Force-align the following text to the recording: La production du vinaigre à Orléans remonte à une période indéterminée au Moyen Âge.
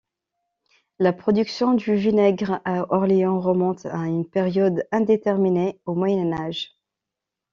La 0.97 1.13
production 1.13 1.75
du 1.75 1.93
vinaigre 1.95 2.59
à 2.65 2.91
Orléans 2.91 3.39
remonte 3.39 3.85
à 3.85 4.07
une 4.07 4.27
période 4.27 4.87
indéterminée 4.91 5.79
au 5.85 5.93
Moyen 5.93 6.33
Âge. 6.33 6.71